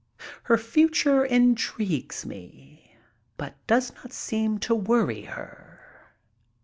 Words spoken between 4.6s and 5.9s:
to worry her.